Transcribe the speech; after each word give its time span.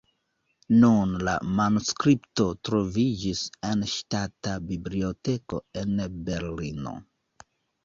Nun 0.83 1.11
la 1.27 1.35
manuskripto 1.59 2.47
troviĝis 2.69 3.43
en 3.71 3.85
Ŝtata 3.93 4.57
Biblioteko 4.73 5.63
en 5.85 6.05
Berlino. 6.33 6.99